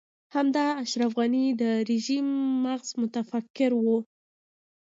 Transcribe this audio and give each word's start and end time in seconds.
همدا 0.35 0.65
اشرف 0.83 1.11
غني 1.19 1.45
د 1.61 1.63
رژيم 1.89 2.27
مغز 2.65 2.89
متفکر 3.01 3.71
و. 3.75 3.85